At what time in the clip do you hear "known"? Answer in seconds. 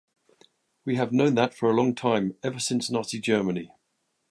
1.13-1.35